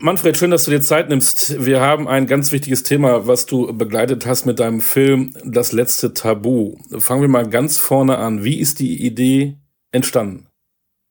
[0.00, 1.64] Manfred, schön, dass du dir Zeit nimmst.
[1.64, 6.14] Wir haben ein ganz wichtiges Thema, was du begleitet hast mit deinem Film Das letzte
[6.14, 6.76] Tabu.
[7.00, 8.44] Fangen wir mal ganz vorne an.
[8.44, 9.58] Wie ist die Idee
[9.90, 10.46] entstanden?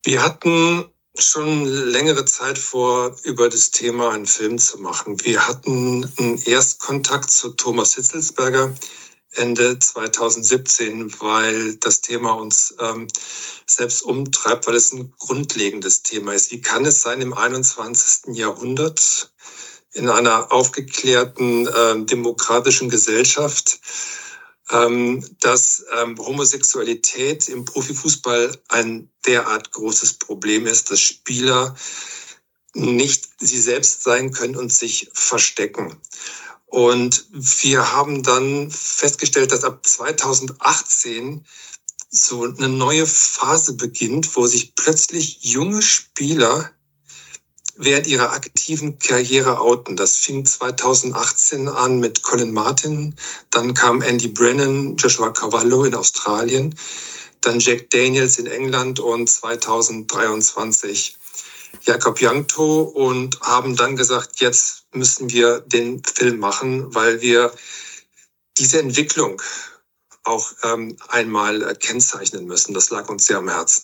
[0.06, 0.86] Wir hatten
[1.18, 5.18] schon längere Zeit vor, über das Thema einen Film zu machen.
[5.26, 8.74] Wir hatten einen Erstkontakt zu Thomas Hitzelsberger,
[9.38, 13.08] Ende 2017, weil das Thema uns ähm,
[13.66, 16.52] selbst umtreibt, weil es ein grundlegendes Thema ist.
[16.52, 18.36] Wie kann es sein im 21.
[18.36, 19.32] Jahrhundert
[19.94, 23.80] in einer aufgeklärten äh, demokratischen Gesellschaft,
[24.72, 31.76] ähm, dass ähm, Homosexualität im Profifußball ein derart großes Problem ist, dass Spieler
[32.74, 36.00] nicht sie selbst sein können und sich verstecken.
[36.68, 41.46] Und wir haben dann festgestellt, dass ab 2018
[42.10, 46.72] so eine neue Phase beginnt, wo sich plötzlich junge Spieler
[47.78, 49.96] während ihrer aktiven Karriere outen.
[49.96, 53.16] Das fing 2018 an mit Colin Martin,
[53.50, 56.76] dann kam Andy Brennan, Joshua Cavallo in Australien,
[57.42, 61.18] dann Jack Daniels in England und 2023
[61.84, 67.52] Jakob Jankto und haben dann gesagt, jetzt müssen wir den Film machen, weil wir
[68.58, 69.42] diese Entwicklung
[70.24, 72.74] auch ähm, einmal kennzeichnen müssen.
[72.74, 73.84] Das lag uns sehr am Herzen.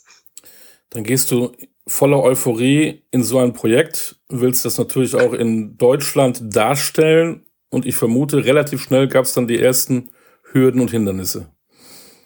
[0.90, 1.54] Dann gehst du
[1.88, 7.96] voller Euphorie in so ein Projekt, willst das natürlich auch in Deutschland darstellen und ich
[7.96, 10.12] vermute, relativ schnell gab es dann die ersten
[10.52, 11.50] Hürden und Hindernisse.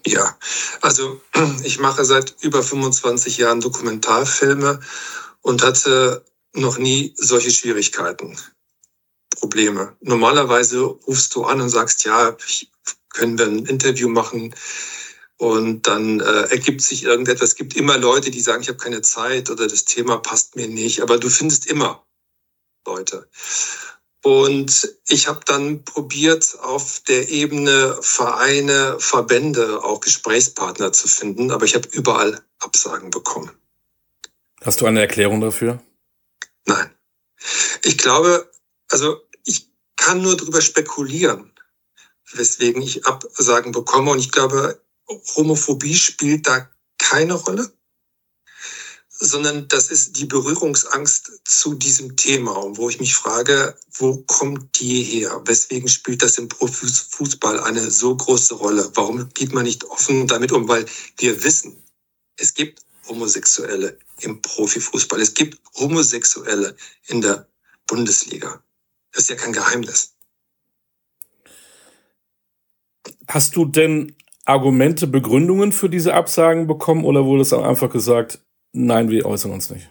[0.06, 0.38] Ja,
[0.82, 1.22] also
[1.64, 4.80] ich mache seit über 25 Jahren Dokumentarfilme
[5.42, 8.38] und hatte noch nie solche Schwierigkeiten,
[9.40, 9.96] Probleme.
[10.02, 12.36] Normalerweise rufst du an und sagst, ja,
[13.10, 14.56] können wir ein Interview machen
[15.38, 17.50] und dann äh, ergibt sich irgendetwas.
[17.50, 20.68] Es gibt immer Leute, die sagen, ich habe keine Zeit oder das Thema passt mir
[20.68, 22.04] nicht, aber du findest immer
[22.86, 23.28] Leute.
[24.24, 31.66] Und ich habe dann probiert, auf der Ebene Vereine, Verbände, auch Gesprächspartner zu finden, aber
[31.66, 33.52] ich habe überall Absagen bekommen.
[34.68, 35.82] Hast du eine Erklärung dafür?
[36.66, 36.94] Nein.
[37.86, 38.52] Ich glaube,
[38.90, 41.54] also ich kann nur darüber spekulieren,
[42.34, 44.12] weswegen ich Absagen bekomme.
[44.12, 44.82] Und ich glaube,
[45.38, 47.72] Homophobie spielt da keine Rolle,
[49.08, 52.54] sondern das ist die Berührungsangst zu diesem Thema.
[52.76, 55.44] Wo ich mich frage, wo kommt die her?
[55.46, 58.92] Weswegen spielt das im Profifußball eine so große Rolle?
[58.96, 60.68] Warum geht man nicht offen damit um?
[60.68, 60.86] Weil
[61.20, 61.82] wir wissen,
[62.36, 65.22] es gibt Homosexuelle im Profifußball.
[65.22, 66.76] Es gibt Homosexuelle
[67.08, 67.48] in der
[67.86, 68.62] Bundesliga.
[69.12, 70.14] Das ist ja kein Geheimnis.
[73.28, 78.40] Hast du denn Argumente, Begründungen für diese Absagen bekommen oder wurde es einfach gesagt,
[78.72, 79.90] nein, wir äußern uns nicht?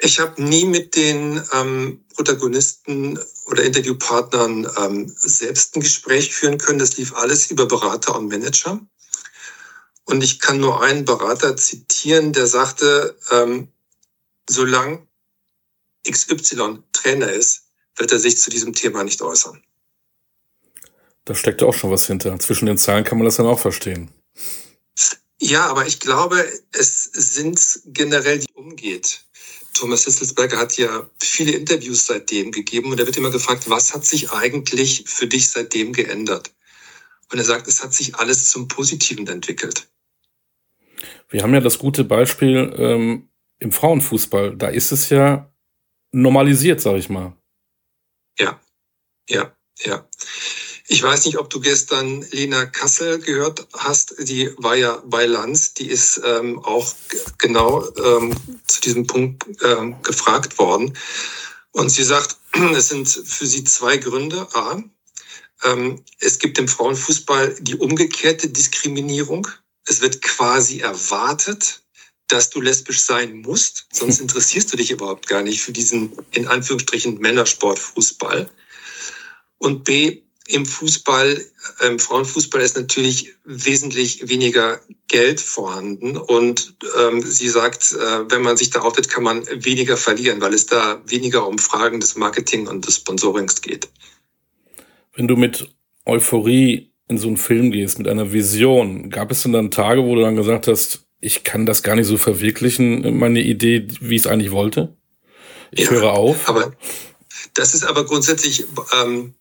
[0.00, 6.80] Ich habe nie mit den ähm, Protagonisten oder Interviewpartnern ähm, selbst ein Gespräch führen können.
[6.80, 8.80] Das lief alles über Berater und Manager.
[10.04, 13.68] Und ich kann nur einen Berater zitieren, der sagte, ähm,
[14.48, 15.06] solange
[16.08, 19.62] XY Trainer ist, wird er sich zu diesem Thema nicht äußern.
[21.24, 22.38] Da steckt auch schon was hinter.
[22.40, 24.10] Zwischen den Zahlen kann man das dann auch verstehen.
[25.40, 29.24] Ja, aber ich glaube, es sind generell, die umgeht.
[29.74, 34.04] Thomas Hitzelsberger hat ja viele Interviews seitdem gegeben und er wird immer gefragt, was hat
[34.04, 36.52] sich eigentlich für dich seitdem geändert?
[37.32, 39.88] Und er sagt, es hat sich alles zum Positiven entwickelt.
[41.30, 44.54] Wir haben ja das gute Beispiel ähm, im Frauenfußball.
[44.56, 45.50] Da ist es ja
[46.12, 47.34] normalisiert, sag ich mal.
[48.38, 48.60] Ja,
[49.28, 50.06] ja, ja.
[50.88, 54.14] Ich weiß nicht, ob du gestern Lena Kassel gehört hast.
[54.28, 55.72] Die war ja bei Lanz.
[55.72, 56.92] Die ist ähm, auch
[57.38, 60.98] genau ähm, zu diesem Punkt ähm, gefragt worden.
[61.70, 62.36] Und sie sagt,
[62.76, 64.46] es sind für sie zwei Gründe.
[64.52, 64.82] A,
[66.18, 69.46] es gibt im Frauenfußball die umgekehrte Diskriminierung.
[69.86, 71.82] Es wird quasi erwartet,
[72.28, 76.48] dass du lesbisch sein musst, sonst interessierst du dich überhaupt gar nicht für diesen in
[76.48, 78.50] Anführungsstrichen Männersport Fußball.
[79.58, 81.44] Und B, im Fußball,
[81.82, 88.56] im Frauenfußball ist natürlich wesentlich weniger Geld vorhanden und ähm, sie sagt, äh, wenn man
[88.56, 92.66] sich da auftritt, kann man weniger verlieren, weil es da weniger um Fragen des Marketing
[92.66, 93.88] und des Sponsorings geht.
[95.14, 95.68] Wenn du mit
[96.06, 100.14] Euphorie in so einen Film gehst, mit einer Vision, gab es denn dann Tage, wo
[100.14, 104.22] du dann gesagt hast, ich kann das gar nicht so verwirklichen, meine Idee, wie ich
[104.22, 104.96] es eigentlich wollte?
[105.70, 106.48] Ich ja, höre auf.
[106.48, 106.72] Aber
[107.54, 108.64] das ist aber grundsätzlich
[109.02, 109.34] ähm,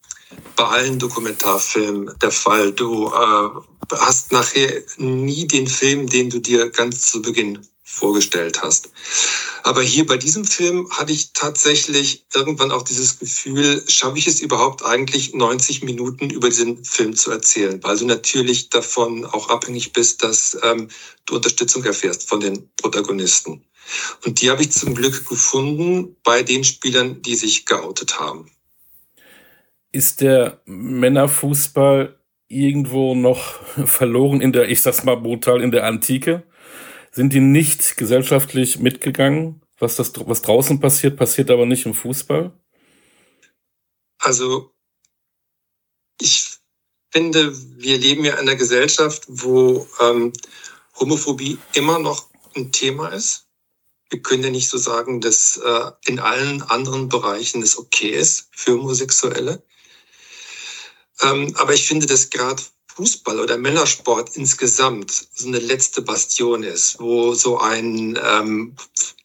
[0.55, 2.71] bei allen Dokumentarfilmen der Fall.
[2.73, 3.49] Du äh,
[3.97, 7.59] hast nachher nie den Film, den du dir ganz zu Beginn
[7.91, 8.89] vorgestellt hast.
[9.63, 14.39] Aber hier bei diesem Film hatte ich tatsächlich irgendwann auch dieses Gefühl, schaffe ich es
[14.39, 19.93] überhaupt eigentlich 90 Minuten über diesen Film zu erzählen, weil du natürlich davon auch abhängig
[19.93, 20.87] bist, dass ähm,
[21.25, 23.63] du Unterstützung erfährst von den Protagonisten.
[24.25, 28.49] Und die habe ich zum Glück gefunden bei den Spielern, die sich geoutet haben.
[29.91, 32.17] Ist der Männerfußball
[32.47, 36.43] irgendwo noch verloren in der, ich sag's mal brutal, in der Antike?
[37.11, 39.61] Sind die nicht gesellschaftlich mitgegangen.
[39.77, 42.53] Was, das, was draußen passiert, passiert aber nicht im Fußball?
[44.19, 44.71] Also,
[46.19, 46.59] ich
[47.09, 50.31] finde, wir leben ja in einer Gesellschaft, wo ähm,
[50.99, 53.47] Homophobie immer noch ein Thema ist.
[54.09, 58.49] Wir können ja nicht so sagen, dass äh, in allen anderen Bereichen es okay ist
[58.51, 59.63] für Homosexuelle.
[61.21, 62.61] Ähm, aber ich finde, dass gerade
[62.95, 68.75] Fußball oder Männersport insgesamt so eine letzte Bastion ist, wo so ein ähm,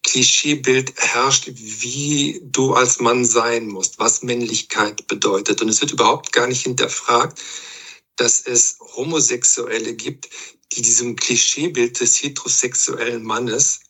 [0.03, 5.61] Klischeebild herrscht, wie du als Mann sein musst, was Männlichkeit bedeutet.
[5.61, 7.41] Und es wird überhaupt gar nicht hinterfragt,
[8.15, 10.29] dass es Homosexuelle gibt,
[10.71, 13.81] die diesem Klischeebild des heterosexuellen Mannes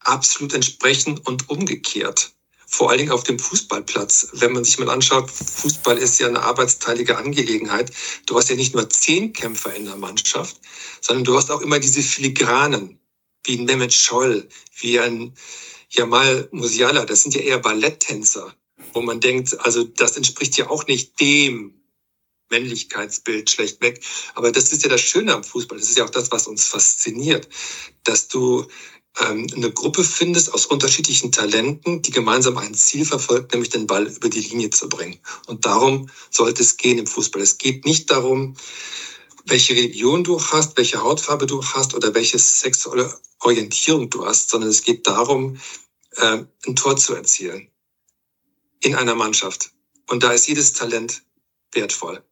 [0.00, 2.32] absolut entsprechen und umgekehrt
[2.70, 4.28] vor allen Dingen auf dem Fußballplatz.
[4.34, 7.90] Wenn man sich mal anschaut, Fußball ist ja eine arbeitsteilige Angelegenheit.
[8.26, 10.60] Du hast ja nicht nur zehn Kämpfer in der Mannschaft,
[11.00, 13.00] sondern du hast auch immer diese Filigranen,
[13.44, 14.48] wie ein Scholl,
[14.80, 15.34] wie ein
[15.88, 17.06] Jamal Musiala.
[17.06, 18.54] Das sind ja eher Balletttänzer,
[18.92, 21.74] wo man denkt, also das entspricht ja auch nicht dem
[22.50, 24.04] Männlichkeitsbild schlechtweg.
[24.34, 25.78] Aber das ist ja das Schöne am Fußball.
[25.78, 27.48] Das ist ja auch das, was uns fasziniert,
[28.04, 28.66] dass du
[29.20, 34.28] eine Gruppe findest aus unterschiedlichen Talenten, die gemeinsam ein Ziel verfolgt, nämlich den Ball über
[34.28, 35.18] die Linie zu bringen.
[35.46, 37.42] Und darum sollte es gehen im Fußball.
[37.42, 38.56] Es geht nicht darum,
[39.44, 44.70] welche Religion du hast, welche Hautfarbe du hast oder welche sexuelle Orientierung du hast, sondern
[44.70, 45.58] es geht darum,
[46.16, 47.70] äh, ein Tor zu erzielen
[48.80, 49.72] in einer Mannschaft.
[50.08, 51.22] Und da ist jedes Talent
[51.72, 52.22] wertvoll.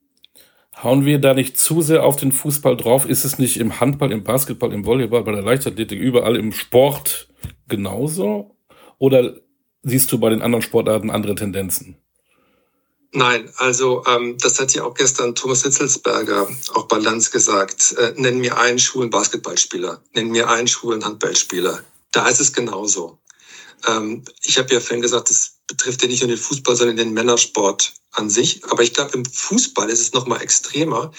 [0.82, 3.06] Hauen wir da nicht zu sehr auf den Fußball drauf?
[3.06, 7.28] Ist es nicht im Handball, im Basketball, im Volleyball, bei der Leichtathletik, überall im Sport
[7.66, 8.56] genauso?
[8.98, 9.36] Oder
[9.82, 11.96] siehst du bei den anderen Sportarten andere Tendenzen?
[13.12, 17.94] Nein, also ähm, das hat ja auch gestern Thomas Hitzelsberger auch bei Lanz gesagt.
[17.96, 21.80] Äh, nenn mir einen schwulen Basketballspieler, nenn mir einen schwulen Handballspieler.
[22.12, 23.18] Da ist es genauso.
[23.88, 27.12] Ähm, ich habe ja vorhin gesagt, es betrifft ja nicht nur den Fußball, sondern den
[27.12, 28.64] Männersport an sich.
[28.66, 31.12] Aber ich glaube, im Fußball ist es noch mal extremer,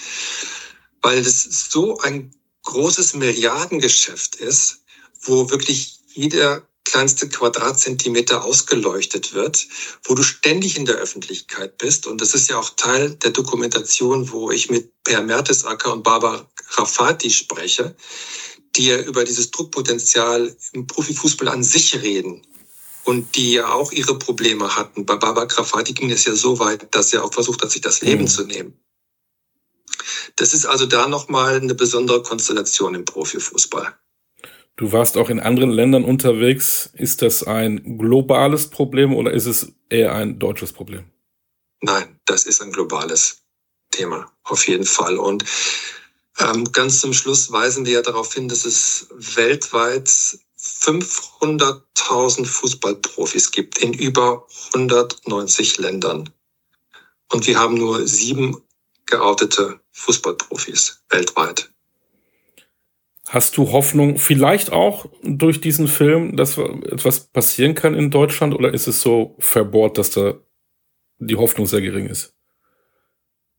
[1.01, 2.33] weil es so ein
[2.63, 4.81] großes Milliardengeschäft ist,
[5.21, 9.67] wo wirklich jeder kleinste Quadratzentimeter ausgeleuchtet wird,
[10.03, 12.07] wo du ständig in der Öffentlichkeit bist.
[12.07, 16.49] Und das ist ja auch Teil der Dokumentation, wo ich mit Per Mertesacker und Barbara
[16.71, 17.95] Rafati spreche,
[18.75, 22.47] die ja über dieses Druckpotenzial im Profifußball an sich reden
[23.07, 25.05] und die ja auch ihre Probleme hatten.
[25.05, 28.01] Bei Barbara Grafati ging es ja so weit, dass er auch versucht hat, sich das
[28.01, 28.27] Leben mhm.
[28.27, 28.77] zu nehmen.
[30.35, 33.95] Das ist also da nochmal eine besondere Konstellation im Profifußball.
[34.75, 36.89] Du warst auch in anderen Ländern unterwegs.
[36.93, 41.05] Ist das ein globales Problem oder ist es eher ein deutsches Problem?
[41.79, 43.41] Nein, das ist ein globales
[43.89, 45.17] Thema, auf jeden Fall.
[45.17, 45.45] Und
[46.39, 50.11] ähm, ganz zum Schluss weisen wir ja darauf hin, dass es weltweit
[50.67, 56.29] 500.000 Fußballprofis gibt in über 190 Ländern.
[57.31, 58.61] Und wir haben nur sieben
[59.05, 61.69] geoutete Fußballprofis weltweit.
[63.27, 68.73] Hast du Hoffnung, vielleicht auch durch diesen Film, dass etwas passieren kann in Deutschland, oder
[68.73, 70.35] ist es so verbohrt, dass da
[71.19, 72.33] die Hoffnung sehr gering ist?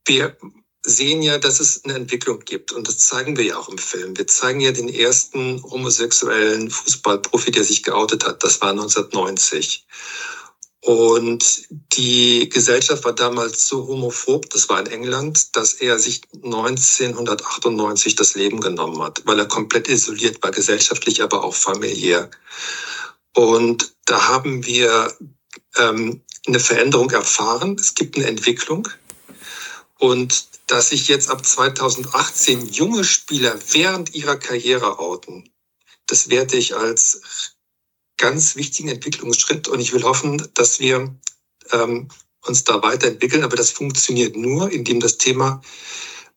[0.07, 0.35] Wir
[0.83, 2.71] sehen ja, dass es eine Entwicklung gibt.
[2.71, 4.17] Und das zeigen wir ja auch im Film.
[4.17, 8.43] Wir zeigen ja den ersten homosexuellen Fußballprofi, der sich geoutet hat.
[8.43, 9.85] Das war 1990.
[10.81, 18.15] Und die Gesellschaft war damals so homophob, das war in England, dass er sich 1998
[18.15, 22.31] das Leben genommen hat, weil er komplett isoliert war, gesellschaftlich, aber auch familiär.
[23.33, 25.13] Und da haben wir
[25.77, 27.75] ähm, eine Veränderung erfahren.
[27.77, 28.87] Es gibt eine Entwicklung.
[29.97, 35.49] Und dass sich jetzt ab 2018 junge Spieler während ihrer Karriere outen,
[36.05, 37.21] das werte ich als
[38.17, 41.15] ganz wichtigen Entwicklungsschritt und ich will hoffen, dass wir
[41.71, 42.07] ähm,
[42.45, 43.43] uns da weiterentwickeln.
[43.43, 45.61] Aber das funktioniert nur, indem das Thema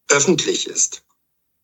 [0.09, 1.05] öffentlich ist.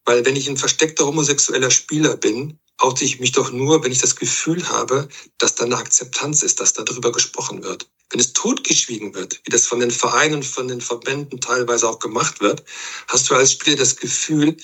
[0.05, 4.01] Weil wenn ich ein versteckter homosexueller Spieler bin, oute ich mich doch nur, wenn ich
[4.01, 7.89] das Gefühl habe, dass da eine Akzeptanz ist, dass da darüber gesprochen wird.
[8.11, 12.41] Wenn es totgeschwiegen wird, wie das von den Vereinen, von den Verbänden teilweise auch gemacht
[12.41, 12.65] wird,
[13.09, 14.57] hast du als Spieler das Gefühl,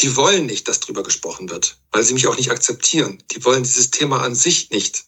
[0.00, 3.22] die wollen nicht, dass drüber gesprochen wird, weil sie mich auch nicht akzeptieren.
[3.32, 5.04] Die wollen dieses Thema an sich nicht.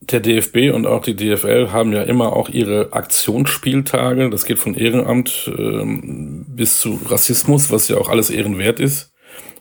[0.00, 4.30] Der DFB und auch die DFL haben ja immer auch ihre Aktionsspieltage.
[4.30, 9.12] Das geht von Ehrenamt ähm, bis zu Rassismus, was ja auch alles ehrenwert ist.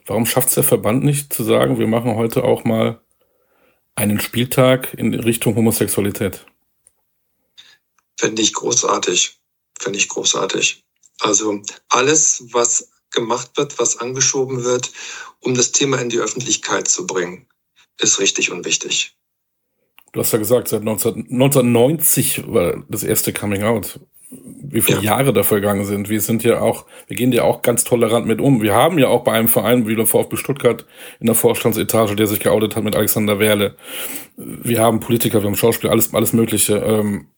[0.07, 3.01] Warum schafft es der Verband nicht zu sagen, wir machen heute auch mal
[3.93, 6.45] einen Spieltag in Richtung Homosexualität?
[8.17, 9.37] Finde ich großartig.
[9.79, 10.83] Finde ich großartig.
[11.19, 14.91] Also alles, was gemacht wird, was angeschoben wird,
[15.41, 17.47] um das Thema in die Öffentlichkeit zu bringen,
[17.99, 19.17] ist richtig und wichtig.
[20.13, 23.99] Du hast ja gesagt, seit 19, 1990 war das erste Coming Out.
[24.77, 25.17] Wie viele ja.
[25.17, 26.07] Jahre da vergangen sind.
[26.07, 28.61] Wir sind ja auch, wir gehen ja auch ganz tolerant mit um.
[28.61, 30.85] Wir haben ja auch bei einem Verein wie der VfB Stuttgart
[31.19, 33.75] in der Vorstandsetage, der sich geoutet hat mit Alexander Werle.
[34.35, 36.75] Wir haben Politiker, wir haben Schauspieler, alles, alles Mögliche.
[36.75, 37.31] Ähm,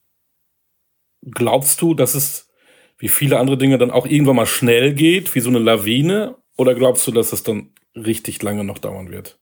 [1.30, 2.50] glaubst du, dass es
[2.98, 6.36] wie viele andere Dinge dann auch irgendwann mal schnell geht, wie so eine Lawine?
[6.58, 9.40] Oder glaubst du, dass es dann richtig lange noch dauern wird?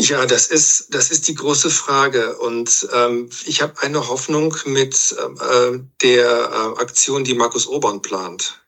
[0.00, 2.38] Ja, das ist, das ist die große Frage.
[2.38, 6.28] Und ähm, ich habe eine Hoffnung mit äh, der
[6.76, 8.64] äh, Aktion, die Markus Obern plant,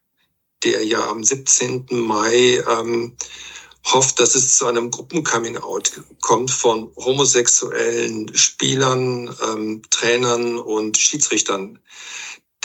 [0.65, 1.87] der ja am 17.
[1.91, 3.17] Mai ähm,
[3.87, 11.79] hofft, dass es zu einem Gruppen-Coming-out kommt von homosexuellen Spielern, ähm, Trainern und Schiedsrichtern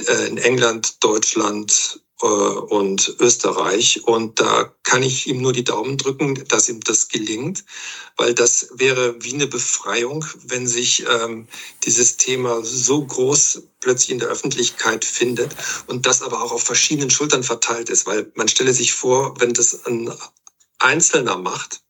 [0.07, 4.05] äh, in England, Deutschland und Österreich.
[4.05, 7.65] Und da kann ich ihm nur die Daumen drücken, dass ihm das gelingt,
[8.17, 11.47] weil das wäre wie eine Befreiung, wenn sich ähm,
[11.83, 15.55] dieses Thema so groß plötzlich in der Öffentlichkeit findet
[15.87, 19.53] und das aber auch auf verschiedenen Schultern verteilt ist, weil man stelle sich vor, wenn
[19.53, 20.11] das ein
[20.79, 21.81] Einzelner macht,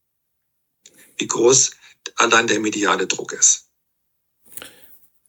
[1.17, 1.71] wie groß
[2.15, 3.64] allein der mediale Druck ist.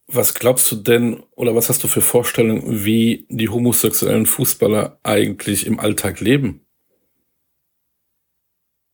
[0.08, 5.66] Was glaubst du denn oder was hast du für Vorstellungen, wie die homosexuellen Fußballer eigentlich
[5.66, 6.64] im Alltag leben?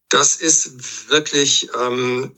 [0.08, 2.34] Das ist wirklich ähm,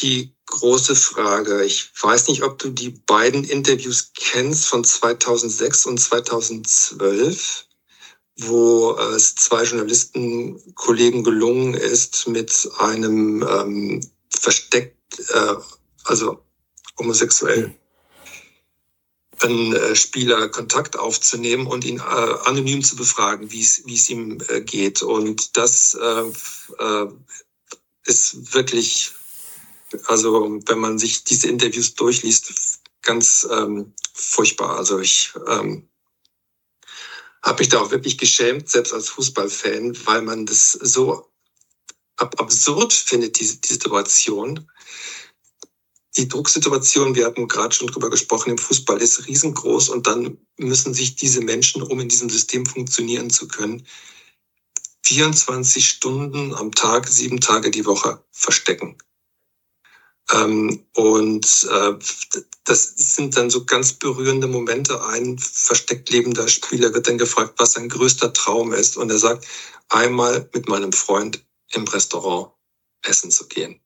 [0.00, 1.64] die große Frage.
[1.64, 7.66] Ich weiß nicht, ob du die beiden Interviews kennst von 2006 und 2012,
[8.40, 15.54] wo es zwei Journalistenkollegen gelungen ist, mit einem ähm, versteckt, äh,
[16.04, 16.42] also
[16.98, 17.77] homosexuell
[19.42, 22.02] einen äh, Spieler Kontakt aufzunehmen und ihn äh,
[22.44, 25.02] anonym zu befragen, wie es ihm äh, geht.
[25.02, 26.24] Und das äh,
[26.78, 27.06] äh,
[28.04, 29.12] ist wirklich,
[30.06, 34.76] also wenn man sich diese Interviews durchliest, ganz ähm, furchtbar.
[34.76, 35.88] Also ich ähm,
[37.42, 41.30] habe mich da auch wirklich geschämt, selbst als Fußballfan, weil man das so
[42.16, 44.68] ab absurd findet, diese, die Situation
[46.18, 50.92] die Drucksituation, wir hatten gerade schon drüber gesprochen, im Fußball ist riesengroß und dann müssen
[50.92, 53.86] sich diese Menschen, um in diesem System funktionieren zu können,
[55.04, 58.98] 24 Stunden am Tag, sieben Tage die Woche verstecken.
[60.30, 61.94] Ähm, und äh,
[62.64, 65.02] das sind dann so ganz berührende Momente.
[65.06, 68.98] Ein versteckt lebender Spieler wird dann gefragt, was sein größter Traum ist.
[68.98, 69.46] Und er sagt,
[69.88, 72.52] einmal mit meinem Freund im Restaurant
[73.02, 73.80] essen zu gehen.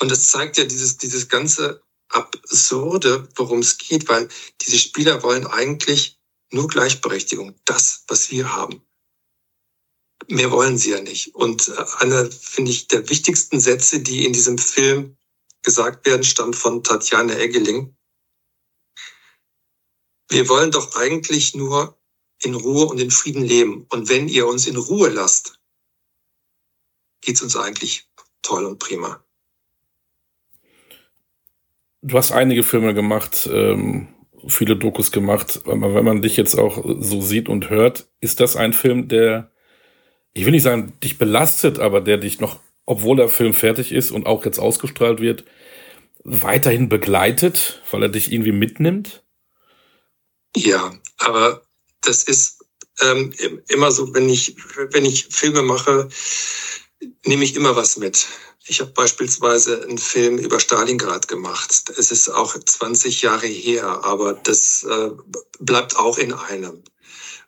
[0.00, 4.28] Und das zeigt ja dieses, dieses ganze Absurde, worum es geht, weil
[4.62, 6.18] diese Spieler wollen eigentlich
[6.50, 8.82] nur Gleichberechtigung, das, was wir haben.
[10.28, 11.34] Mehr wollen sie ja nicht.
[11.34, 15.16] Und äh, einer, finde ich, der wichtigsten Sätze, die in diesem Film
[15.62, 17.96] gesagt werden, stammt von Tatjana Eggeling.
[20.28, 21.98] Wir wollen doch eigentlich nur
[22.38, 23.86] in Ruhe und in Frieden leben.
[23.90, 25.60] Und wenn ihr uns in Ruhe lasst,
[27.20, 28.08] geht's uns eigentlich
[28.42, 29.24] toll und prima.
[32.02, 34.08] Du hast einige Filme gemacht, ähm,
[34.46, 38.56] viele Dokus gemacht, aber wenn man dich jetzt auch so sieht und hört, ist das
[38.56, 39.50] ein Film, der,
[40.32, 44.10] ich will nicht sagen, dich belastet, aber der dich noch, obwohl der Film fertig ist
[44.10, 45.44] und auch jetzt ausgestrahlt wird,
[46.24, 49.22] weiterhin begleitet, weil er dich irgendwie mitnimmt?
[50.56, 51.62] Ja, aber
[52.02, 52.64] das ist
[53.02, 53.32] ähm,
[53.68, 54.56] immer so, wenn ich,
[54.90, 56.08] wenn ich Filme mache,
[57.24, 58.26] nehme ich immer was mit.
[58.66, 61.90] Ich habe beispielsweise einen Film über Stalingrad gemacht.
[61.96, 65.10] Es ist auch 20 Jahre her, aber das äh,
[65.58, 66.82] bleibt auch in einem.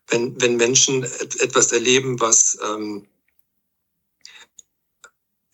[0.09, 3.07] Wenn, wenn Menschen etwas erleben, was ähm,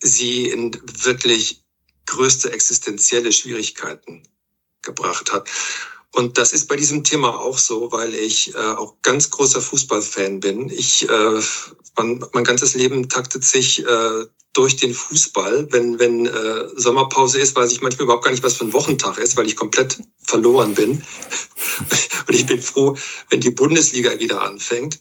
[0.01, 1.65] sie in wirklich
[2.07, 4.23] größte existenzielle Schwierigkeiten
[4.83, 5.49] gebracht hat.
[6.13, 10.41] Und das ist bei diesem Thema auch so, weil ich äh, auch ganz großer Fußballfan
[10.41, 10.71] bin.
[10.71, 11.43] Ich, äh,
[11.97, 14.27] mein, mein ganzes Leben taktet sich äh,
[14.59, 15.69] durch den Fußball.
[15.71, 19.17] Wenn, wenn äh, Sommerpause ist, weiß ich manchmal überhaupt gar nicht, was für ein Wochentag
[19.19, 21.01] ist, weil ich komplett verloren bin.
[22.27, 22.97] Und ich bin froh,
[23.31, 24.99] wenn die Bundesliga wieder anfängt.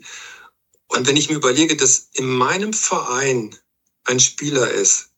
[0.89, 3.57] Und wenn ich mir überlege, dass in meinem Verein
[4.03, 5.09] ein Spieler ist,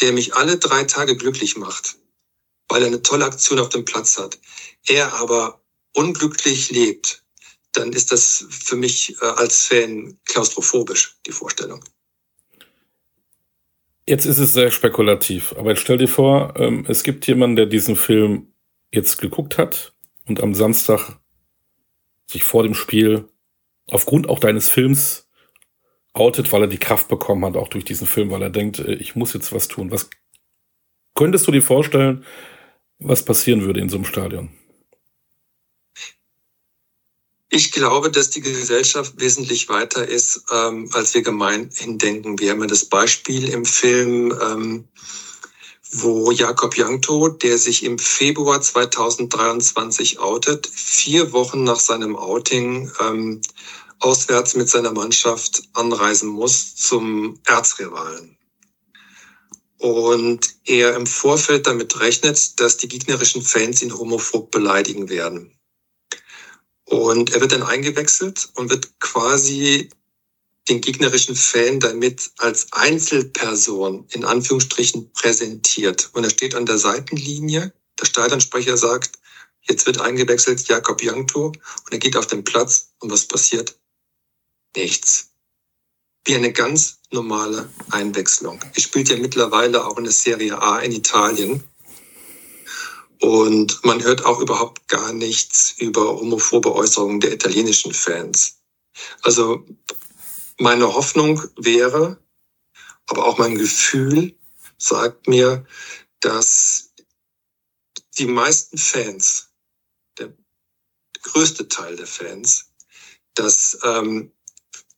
[0.00, 1.96] der mich alle drei Tage glücklich macht,
[2.68, 4.40] weil er eine tolle Aktion auf dem Platz hat,
[4.84, 5.62] er aber
[5.94, 7.22] unglücklich lebt,
[7.70, 11.84] dann ist das für mich äh, als Fan klaustrophobisch, die Vorstellung.
[14.08, 17.66] Jetzt ist es sehr spekulativ, aber jetzt stell dir vor, ähm, es gibt jemanden, der
[17.66, 18.52] diesen Film
[18.92, 19.94] jetzt geguckt hat
[20.28, 21.18] und am Samstag
[22.26, 23.28] sich vor dem Spiel
[23.88, 25.28] aufgrund auch deines Films
[26.12, 28.94] outet, weil er die Kraft bekommen hat, auch durch diesen Film, weil er denkt, äh,
[28.94, 29.90] ich muss jetzt was tun.
[29.90, 30.08] Was
[31.14, 32.24] könntest du dir vorstellen,
[32.98, 34.50] was passieren würde in so einem Stadion?
[37.48, 42.38] Ich glaube, dass die Gesellschaft wesentlich weiter ist, ähm, als wir gemeinhin denken.
[42.40, 44.88] Wir haben ja das Beispiel im Film, ähm,
[45.92, 53.40] wo Jakob Jankto, der sich im Februar 2023 outet, vier Wochen nach seinem Outing ähm,
[54.00, 58.36] auswärts mit seiner Mannschaft anreisen muss zum Erzrivalen.
[59.78, 65.56] Und er im Vorfeld damit rechnet, dass die gegnerischen Fans ihn homophob beleidigen werden.
[66.86, 69.90] Und er wird dann eingewechselt und wird quasi
[70.68, 76.10] den gegnerischen Fan damit als Einzelperson in Anführungsstrichen präsentiert.
[76.12, 77.72] Und er steht an der Seitenlinie.
[78.00, 79.18] Der Stadionsprecher sagt,
[79.62, 83.78] jetzt wird eingewechselt Jakob Jankto und er geht auf den Platz und was passiert?
[84.76, 85.30] Nichts.
[86.24, 88.60] Wie eine ganz normale Einwechslung.
[88.74, 91.62] Er spielt ja mittlerweile auch in der Serie A in Italien.
[93.20, 98.58] Und man hört auch überhaupt gar nichts über homophobe Äußerungen der italienischen Fans.
[99.22, 99.64] Also
[100.58, 102.18] meine Hoffnung wäre,
[103.06, 104.34] aber auch mein Gefühl
[104.78, 105.66] sagt mir,
[106.20, 106.92] dass
[108.18, 109.50] die meisten Fans,
[110.18, 110.34] der
[111.22, 112.72] größte Teil der Fans,
[113.34, 114.32] das ähm,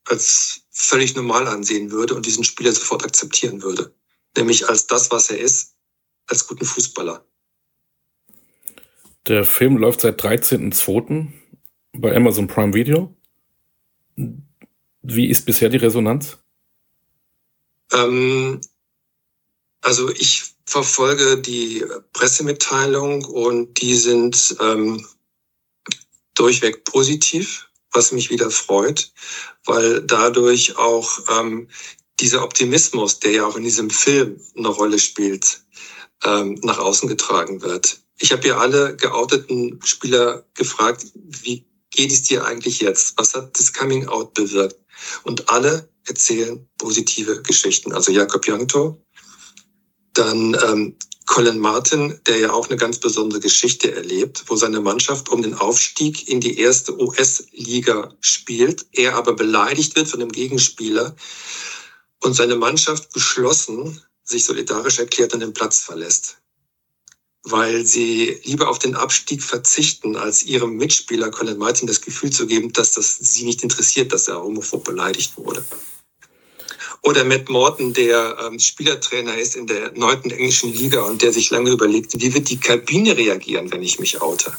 [0.04, 3.94] als völlig normal ansehen würde und diesen Spieler sofort akzeptieren würde.
[4.36, 5.74] Nämlich als das, was er ist,
[6.26, 7.24] als guten Fußballer.
[9.26, 11.28] Der Film läuft seit 13.02.
[11.92, 13.14] bei Amazon Prime Video.
[15.02, 16.38] Wie ist bisher die Resonanz?
[17.92, 18.60] Ähm,
[19.80, 25.06] also ich verfolge die Pressemitteilung und die sind ähm,
[26.34, 29.12] durchweg positiv, was mich wieder freut,
[29.64, 31.68] weil dadurch auch ähm,
[32.20, 35.62] dieser Optimismus, der ja auch in diesem Film eine Rolle spielt,
[36.24, 38.00] ähm, nach außen getragen wird.
[38.20, 43.14] Ich habe ja alle geouteten Spieler gefragt, wie geht es dir eigentlich jetzt?
[43.16, 44.76] Was hat das Coming Out bewirkt?
[45.22, 47.92] Und alle erzählen positive Geschichten.
[47.92, 49.00] Also Jakob Jankto,
[50.14, 55.28] dann ähm, Colin Martin, der ja auch eine ganz besondere Geschichte erlebt, wo seine Mannschaft
[55.28, 61.14] um den Aufstieg in die erste US-Liga spielt, er aber beleidigt wird von dem Gegenspieler
[62.24, 66.38] und seine Mannschaft geschlossen sich solidarisch erklärt und den Platz verlässt
[67.50, 72.46] weil sie lieber auf den Abstieg verzichten, als ihrem Mitspieler Colin Martin das Gefühl zu
[72.46, 75.64] geben, dass das sie nicht interessiert, dass er homophob beleidigt wurde.
[77.02, 81.50] Oder Matt Morton, der ähm, Spielertrainer ist in der neunten englischen Liga und der sich
[81.50, 84.52] lange überlegt, wie wird die Kabine reagieren, wenn ich mich oute.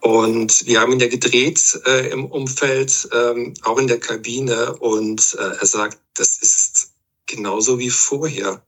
[0.00, 4.76] Und wir haben ihn ja gedreht äh, im Umfeld, ähm, auch in der Kabine.
[4.76, 6.92] Und äh, er sagt, das ist
[7.26, 8.62] genauso wie vorher.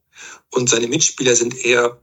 [0.50, 2.00] Und seine Mitspieler sind eher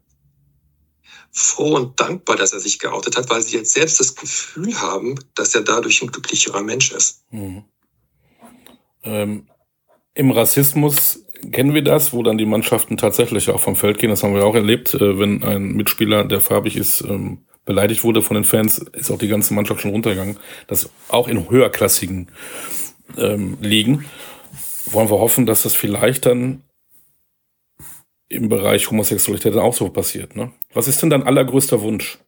[1.31, 5.15] froh und dankbar, dass er sich geoutet hat, weil sie jetzt selbst das Gefühl haben,
[5.35, 7.23] dass er dadurch ein glücklicherer Mensch ist.
[7.31, 7.63] Mhm.
[9.03, 9.47] Ähm,
[10.13, 14.09] Im Rassismus kennen wir das, wo dann die Mannschaften tatsächlich auch vom Feld gehen.
[14.09, 18.21] Das haben wir auch erlebt, äh, wenn ein Mitspieler, der farbig ist, ähm, beleidigt wurde
[18.21, 20.37] von den Fans, ist auch die ganze Mannschaft schon runtergegangen.
[20.67, 22.31] Das auch in höherklassigen
[23.17, 24.05] ähm, Ligen.
[24.85, 26.63] Wollen wir hoffen, dass das vielleicht dann
[28.29, 30.35] im Bereich Homosexualität auch so passiert.
[30.35, 30.51] Ne?
[30.73, 32.19] Was ist denn dein allergrößter Wunsch?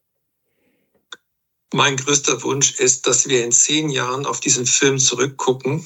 [1.74, 5.84] Mein größter Wunsch ist, dass wir in zehn Jahren auf diesen Film zurückgucken,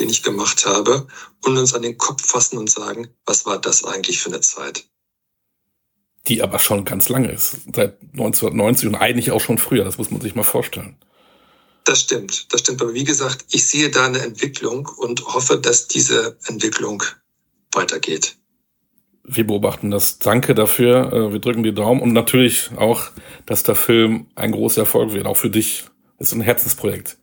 [0.00, 1.06] den ich gemacht habe,
[1.44, 4.88] und uns an den Kopf fassen und sagen, was war das eigentlich für eine Zeit?
[6.26, 7.58] Die aber schon ganz lange ist.
[7.74, 9.84] Seit 1990 und eigentlich auch schon früher.
[9.84, 10.96] Das muss man sich mal vorstellen.
[11.84, 12.82] Das stimmt, das stimmt.
[12.82, 17.02] Aber wie gesagt, ich sehe da eine Entwicklung und hoffe, dass diese Entwicklung
[17.72, 18.39] weitergeht
[19.24, 20.18] wir beobachten das.
[20.18, 21.12] Danke dafür.
[21.12, 23.10] Äh, wir drücken die Daumen und natürlich auch,
[23.46, 25.26] dass der Film ein großer Erfolg wird.
[25.26, 25.84] Auch für dich.
[26.18, 27.16] Ist ein Herzensprojekt.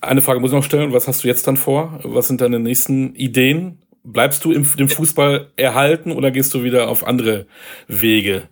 [0.00, 0.92] Eine Frage muss ich noch stellen.
[0.92, 1.98] Was hast du jetzt dann vor?
[2.04, 3.84] Was sind deine nächsten Ideen?
[4.04, 7.46] bleibst du im, dem Fußball erhalten oder gehst du wieder auf andere
[7.88, 8.48] Wege?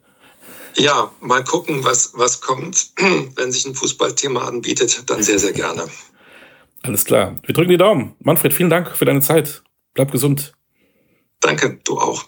[0.76, 2.92] Ja, mal gucken, was, was kommt.
[3.36, 5.84] Wenn sich ein Fußballthema anbietet, dann sehr, sehr gerne.
[6.82, 7.38] Alles klar.
[7.44, 8.16] Wir drücken die Daumen.
[8.20, 9.62] Manfred, vielen Dank für deine Zeit.
[9.94, 10.54] Bleib gesund.
[11.42, 12.24] Danke, du auch.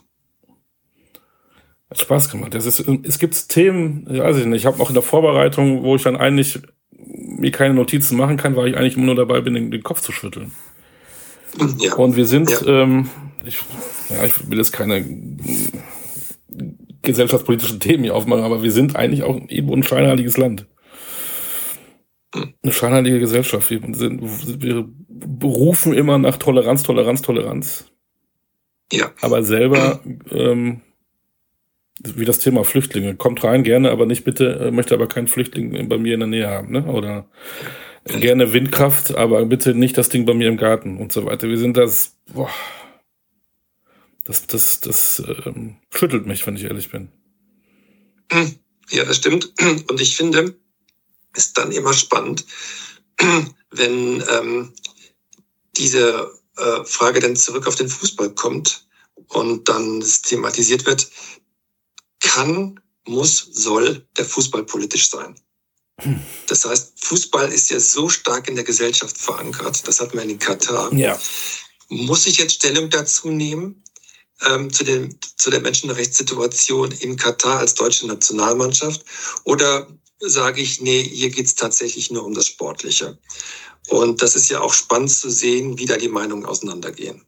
[1.89, 2.55] Hat Spaß gemacht.
[2.55, 5.97] Es, ist, es gibt Themen, weiß ich nicht, ich habe auch in der Vorbereitung, wo
[5.97, 6.59] ich dann eigentlich
[6.91, 10.01] mir keine Notizen machen kann, weil ich eigentlich immer nur dabei bin, den, den Kopf
[10.01, 10.53] zu schütteln.
[11.79, 11.95] Ja.
[11.95, 12.83] Und wir sind, ja.
[12.83, 13.09] ähm,
[13.45, 13.61] ich,
[14.11, 15.05] ja, ich will jetzt keine
[17.03, 20.67] gesellschaftspolitischen Themen hier aufmachen, aber wir sind eigentlich auch irgendwo ein scheinheiliges Land.
[22.33, 23.71] Eine scheinheilige Gesellschaft.
[23.71, 24.21] Wir, sind,
[24.63, 27.85] wir berufen immer nach Toleranz, Toleranz, Toleranz.
[28.93, 29.13] Ja.
[29.21, 30.83] Aber selber, ähm,
[32.01, 35.89] wie das Thema Flüchtlinge, kommt rein gerne, aber nicht bitte, äh, möchte aber keinen Flüchtling
[35.89, 36.85] bei mir in der Nähe haben, ne?
[36.87, 37.29] Oder
[38.05, 41.49] gerne Windkraft, aber bitte nicht das Ding bei mir im Garten und so weiter.
[41.49, 42.51] Wir sind das, boah,
[44.25, 47.09] das, das, das ähm, schüttelt mich, wenn ich ehrlich bin.
[48.91, 49.53] Ja, das stimmt.
[49.89, 50.57] Und ich finde,
[51.35, 52.45] ist dann immer spannend,
[53.71, 54.73] wenn ähm,
[55.77, 58.87] diese äh, Frage dann zurück auf den Fußball kommt
[59.29, 61.09] und dann thematisiert wird,
[62.21, 65.35] kann, muss, soll der Fußball politisch sein.
[66.49, 70.39] Das heißt, Fußball ist ja so stark in der Gesellschaft verankert, das hat man in
[70.39, 70.93] Katar.
[70.93, 71.19] Ja.
[71.89, 73.85] Muss ich jetzt Stellung dazu nehmen?
[74.47, 79.05] ähm, zu, den, zu der Menschenrechtssituation in Katar als deutsche Nationalmannschaft?
[79.45, 79.87] Oder
[80.29, 83.19] sage ich, nee, hier geht's tatsächlich nur um das Sportliche?
[83.89, 87.27] Und das ist ja auch spannend zu sehen, wie da die Meinungen auseinandergehen.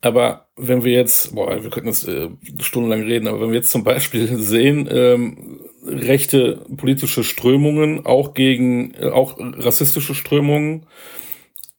[0.00, 2.28] Aber wenn wir jetzt, boah, wir könnten jetzt äh,
[2.60, 8.94] stundenlang reden, aber wenn wir jetzt zum Beispiel sehen, ähm, rechte politische Strömungen, auch gegen,
[8.94, 10.86] äh, auch rassistische Strömungen,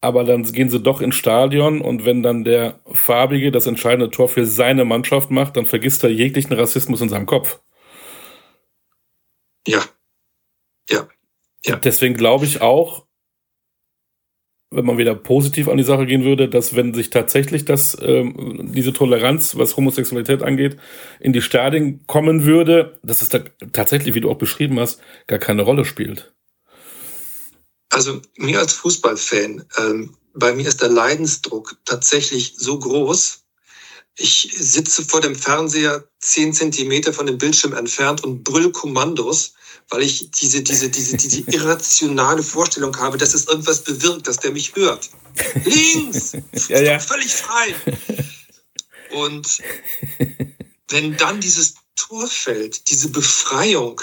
[0.01, 4.27] aber dann gehen sie doch ins Stadion und wenn dann der Farbige das entscheidende Tor
[4.27, 7.59] für seine Mannschaft macht, dann vergisst er jeglichen Rassismus in seinem Kopf.
[9.67, 9.83] Ja.
[10.89, 11.07] Ja.
[11.65, 11.75] Ja.
[11.75, 13.05] Deswegen glaube ich auch,
[14.69, 18.71] wenn man wieder positiv an die Sache gehen würde, dass wenn sich tatsächlich das, ähm,
[18.73, 20.77] diese Toleranz, was Homosexualität angeht,
[21.19, 23.39] in die Stadien kommen würde, dass es da
[23.71, 26.33] tatsächlich, wie du auch beschrieben hast, gar keine Rolle spielt.
[27.89, 33.43] Also mir als Fußballfan, ähm, bei mir ist der Leidensdruck tatsächlich so groß.
[34.17, 39.53] Ich sitze vor dem Fernseher zehn Zentimeter von dem Bildschirm entfernt und brüll Kommandos,
[39.89, 44.51] weil ich diese, diese, diese, diese irrationale Vorstellung habe, dass es irgendwas bewirkt, dass der
[44.51, 45.09] mich hört.
[45.63, 46.33] Links!
[46.67, 46.99] ja, ja.
[46.99, 47.75] Völlig frei.
[49.11, 49.61] Und
[50.89, 54.01] wenn dann dieses Tor fällt, diese Befreiung,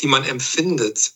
[0.00, 1.12] die man empfindet,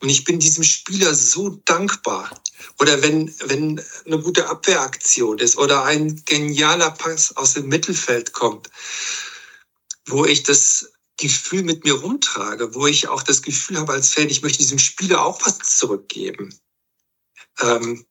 [0.00, 2.30] und ich bin diesem Spieler so dankbar.
[2.78, 8.70] Oder wenn, wenn eine gute Abwehraktion ist oder ein genialer Pass aus dem Mittelfeld kommt,
[10.06, 14.30] wo ich das Gefühl mit mir rumtrage, wo ich auch das Gefühl habe als Fan,
[14.30, 16.54] ich möchte diesem Spieler auch was zurückgeben,
[17.60, 18.06] ähm,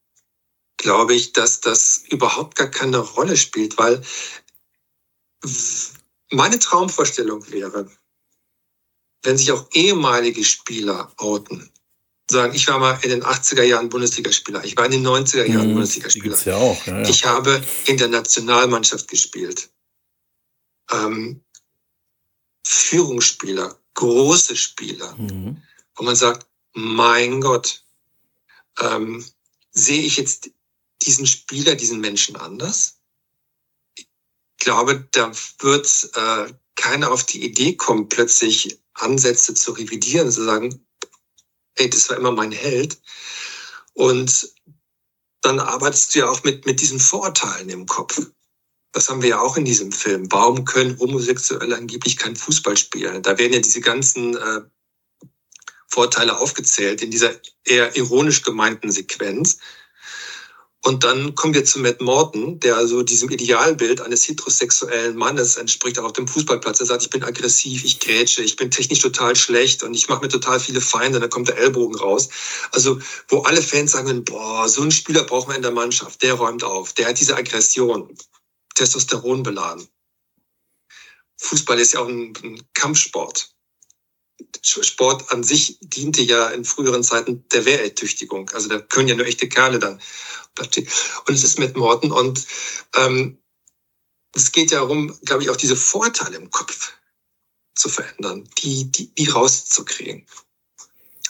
[0.76, 4.02] glaube ich, dass das überhaupt gar keine Rolle spielt, weil
[6.30, 7.90] meine Traumvorstellung wäre,
[9.22, 11.70] wenn sich auch ehemalige Spieler outen,
[12.30, 15.68] sagen, ich war mal in den 80er Jahren Bundesligaspieler, ich war in den 90er Jahren
[15.68, 16.38] mhm, Bundesligaspieler.
[16.44, 17.08] Ja auch, ja, ja.
[17.08, 19.70] Ich habe in der Nationalmannschaft gespielt.
[20.90, 21.42] Ähm,
[22.70, 25.62] Führungsspieler, große Spieler, mhm.
[25.96, 27.82] wo man sagt, mein Gott,
[28.78, 29.24] ähm,
[29.70, 30.50] sehe ich jetzt
[31.00, 32.98] diesen Spieler, diesen Menschen anders?
[33.96, 34.06] Ich
[34.58, 40.86] glaube, da wird äh, keiner auf die Idee kommen, plötzlich Ansätze zu revidieren, zu sagen,
[41.76, 43.00] ey, das war immer mein Held.
[43.94, 44.52] Und
[45.40, 48.20] dann arbeitest du ja auch mit, mit diesen Vorurteilen im Kopf.
[48.92, 50.30] Das haben wir ja auch in diesem Film.
[50.30, 53.22] Warum können Homosexuelle angeblich kein Fußball spielen?
[53.22, 54.60] Da werden ja diese ganzen äh,
[55.88, 57.32] Vorteile aufgezählt in dieser
[57.64, 59.58] eher ironisch gemeinten Sequenz.
[60.84, 65.98] Und dann kommen wir zu Matt Morton, der also diesem Idealbild eines heterosexuellen Mannes entspricht,
[65.98, 66.78] auch auf dem Fußballplatz.
[66.80, 70.22] Er sagt, ich bin aggressiv, ich grätsche, ich bin technisch total schlecht und ich mache
[70.22, 72.28] mir total viele Feinde, dann kommt der Ellbogen raus.
[72.70, 76.34] Also, wo alle Fans sagen, boah, so einen Spieler brauchen wir in der Mannschaft, der
[76.34, 78.16] räumt auf, der hat diese Aggression,
[78.78, 79.88] Testosteron beladen.
[81.38, 83.54] Fußball ist ja auch ein, ein Kampfsport.
[84.62, 88.50] Sport an sich diente ja in früheren Zeiten der Wehrertüchtigung.
[88.50, 90.00] Also da können ja nur echte Kerle dann.
[90.58, 92.46] Und es ist mit Morten und
[92.96, 93.38] ähm,
[94.34, 96.92] es geht ja darum, glaube ich, auch diese Vorteile im Kopf
[97.74, 100.26] zu verändern, die, die, die rauszukriegen.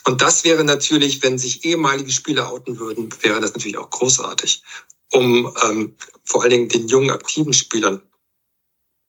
[0.05, 4.63] Und das wäre natürlich, wenn sich ehemalige Spieler outen würden, wäre das natürlich auch großartig.
[5.13, 8.01] Um ähm, vor allen Dingen den jungen, aktiven Spielern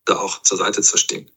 [0.04, 1.30] da auch zur Seite zu stehen.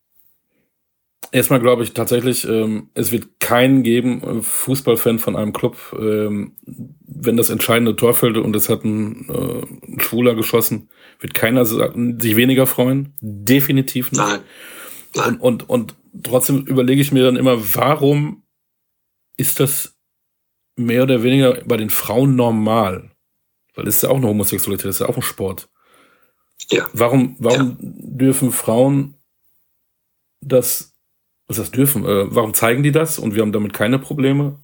[1.32, 6.56] Erstmal glaube ich tatsächlich, ähm, es wird keinen geben, äh, Fußballfan von einem Club, ähm,
[6.66, 11.66] wenn das entscheidende Tor fällt und es hat ein, äh, ein Schwuler geschossen, wird keiner
[11.66, 13.16] sich weniger freuen.
[13.20, 14.22] Definitiv nicht.
[14.22, 14.42] Nein.
[15.16, 15.38] Nein.
[15.38, 18.44] Und, und, und trotzdem überlege ich mir dann immer, warum
[19.36, 19.96] ist das
[20.76, 23.13] mehr oder weniger bei den Frauen normal?
[23.76, 25.70] Weil es ist ja auch eine Homosexualität, das ist ja auch ein Sport.
[26.70, 26.88] Ja.
[26.94, 27.78] Warum, warum ja.
[27.80, 29.18] dürfen Frauen
[30.40, 30.94] das
[31.48, 32.06] was das dürfen.
[32.06, 34.60] Äh, warum zeigen die das und wir haben damit keine Probleme?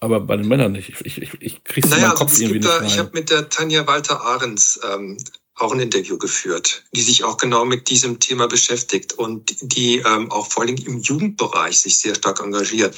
[0.00, 0.88] Aber bei den Männern nicht.
[0.88, 3.30] Ich, ich, ich krieg's naja, in meinen Kopf also irgendwie da, nicht Ich habe mit
[3.30, 5.16] der Tanja Walter Ahrens ähm,
[5.54, 10.30] auch ein Interview geführt, die sich auch genau mit diesem Thema beschäftigt und die ähm,
[10.32, 12.96] auch vor allem im Jugendbereich sich sehr stark engagiert.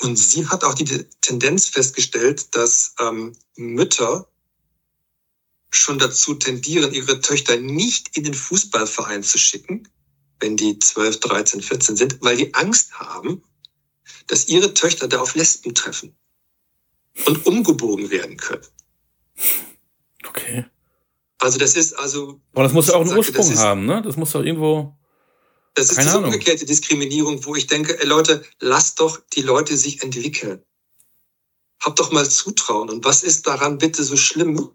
[0.00, 4.26] Und sie hat auch die Tendenz festgestellt, dass ähm, Mütter
[5.70, 9.88] schon dazu tendieren, ihre Töchter nicht in den Fußballverein zu schicken,
[10.40, 13.42] wenn die 12, 13, 14 sind, weil die Angst haben,
[14.26, 16.16] dass ihre Töchter da auf Lesben treffen
[17.26, 18.66] und umgebogen werden können.
[20.26, 20.64] Okay.
[21.38, 22.40] Also das ist also.
[22.52, 24.02] Aber das muss ja auch einen Ursprung ist, haben, ne?
[24.02, 24.96] Das muss doch irgendwo.
[25.74, 30.02] Das ist diese umgekehrte Diskriminierung, wo ich denke, ey Leute, lasst doch die Leute sich
[30.02, 30.64] entwickeln.
[31.80, 32.90] Habt doch mal Zutrauen.
[32.90, 34.74] Und was ist daran bitte so schlimm,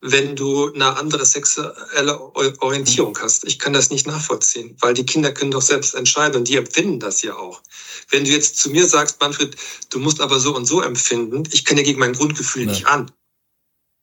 [0.00, 2.18] wenn du eine andere sexuelle
[2.60, 3.44] Orientierung hast.
[3.44, 7.00] Ich kann das nicht nachvollziehen, weil die Kinder können doch selbst entscheiden und die empfinden
[7.00, 7.62] das ja auch.
[8.08, 9.56] Wenn du jetzt zu mir sagst, Manfred,
[9.90, 12.70] du musst aber so und so empfinden, ich kann ja gegen mein Grundgefühl ja.
[12.70, 13.10] nicht an.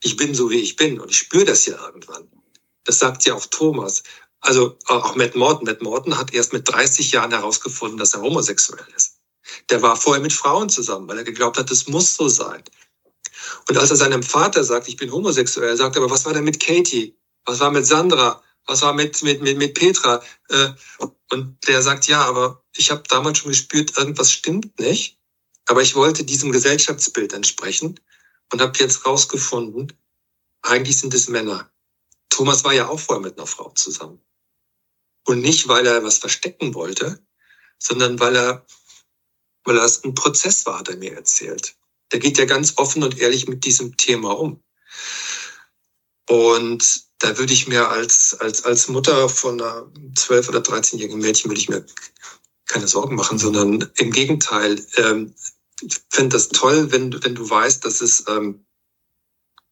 [0.03, 2.27] Ich bin so, wie ich bin und ich spüre das ja irgendwann.
[2.83, 4.03] Das sagt ja auch Thomas.
[4.39, 5.65] Also auch Matt Morton.
[5.65, 9.17] Matt Morton hat erst mit 30 Jahren herausgefunden, dass er homosexuell ist.
[9.69, 12.63] Der war vorher mit Frauen zusammen, weil er geglaubt hat, es muss so sein.
[13.67, 16.43] Und als er seinem Vater sagt, ich bin homosexuell, sagt er, aber was war denn
[16.43, 17.17] mit Katie?
[17.45, 18.43] Was war mit Sandra?
[18.65, 20.21] Was war mit, mit, mit, mit Petra?
[20.49, 20.69] Äh,
[21.31, 25.17] und der sagt, ja, aber ich habe damals schon gespürt, irgendwas stimmt nicht.
[25.65, 27.99] Aber ich wollte diesem Gesellschaftsbild entsprechen
[28.51, 29.91] und habe jetzt rausgefunden,
[30.61, 31.71] eigentlich sind es Männer.
[32.29, 34.21] Thomas war ja auch vorher mit einer Frau zusammen.
[35.25, 37.25] Und nicht, weil er was verstecken wollte,
[37.79, 38.65] sondern weil er,
[39.65, 41.76] weil er ein Prozess war, hat er mir erzählt
[42.11, 44.63] der geht ja ganz offen und ehrlich mit diesem Thema um.
[46.29, 51.49] Und da würde ich mir als, als, als Mutter von einer 12- oder 13-jährigen Mädchen
[51.49, 51.85] würde ich mir
[52.65, 55.33] keine Sorgen machen, sondern im Gegenteil, ähm,
[55.81, 58.65] ich finde das toll, wenn, wenn du weißt, dass es ähm,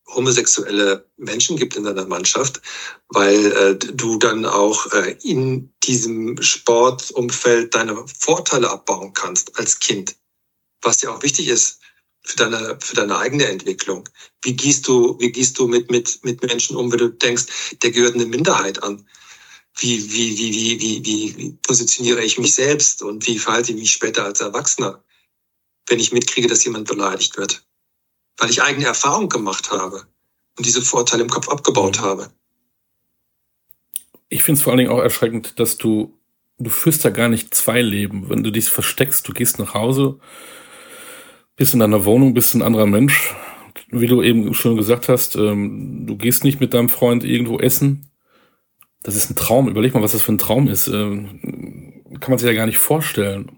[0.07, 2.61] homosexuelle Menschen gibt in deiner Mannschaft,
[3.09, 10.15] weil äh, du dann auch äh, in diesem Sportumfeld deine Vorteile abbauen kannst als Kind,
[10.81, 11.79] was ja auch wichtig ist
[12.25, 14.09] für deine, für deine eigene Entwicklung?
[14.41, 17.91] Wie gehst du, wie gehst du mit, mit, mit Menschen um, wenn du denkst, der
[17.91, 19.07] gehört eine Minderheit an?
[19.77, 23.91] Wie, wie, wie, wie, wie, wie, positioniere ich mich selbst und wie verhalte ich mich
[23.91, 25.03] später als Erwachsener,
[25.87, 27.63] wenn ich mitkriege, dass jemand beleidigt wird?
[28.37, 30.07] Weil ich eigene Erfahrung gemacht habe
[30.57, 32.31] und diese Vorteile im Kopf abgebaut habe.
[34.29, 36.17] Ich finde es vor allen Dingen auch erschreckend, dass du,
[36.57, 38.29] du führst da gar nicht zwei Leben.
[38.29, 40.19] Wenn du dich versteckst, du gehst nach Hause
[41.55, 43.33] bist in deiner Wohnung, bist ein anderer Mensch.
[43.89, 48.09] Wie du eben schon gesagt hast, ähm, du gehst nicht mit deinem Freund irgendwo essen.
[49.03, 49.69] Das ist ein Traum.
[49.69, 50.87] Überleg mal, was das für ein Traum ist.
[50.87, 53.51] Ähm, kann man sich ja gar nicht vorstellen.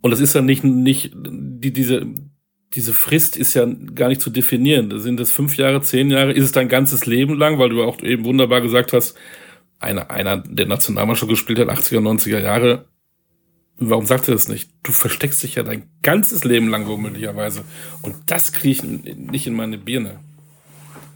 [0.00, 2.06] Und das ist ja nicht, nicht, die, diese,
[2.74, 5.00] diese Frist ist ja gar nicht zu definieren.
[5.00, 6.32] Sind es fünf Jahre, zehn Jahre?
[6.32, 7.58] Ist es dein ganzes Leben lang?
[7.58, 9.16] Weil du auch eben wunderbar gesagt hast,
[9.80, 12.86] einer, einer, der Nationalmannschaft gespielt hat, 80er, 90er Jahre,
[13.78, 14.70] Warum sagt er das nicht?
[14.82, 17.64] Du versteckst dich ja dein ganzes Leben lang womöglicherweise.
[18.02, 20.20] Und das kriege ich nicht in meine Birne.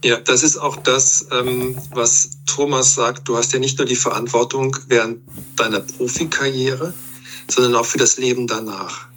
[0.03, 3.27] Ja, das ist auch das, ähm, was Thomas sagt.
[3.27, 5.21] Du hast ja nicht nur die Verantwortung während
[5.55, 6.93] deiner Profikarriere,
[7.49, 9.07] sondern auch für das Leben danach.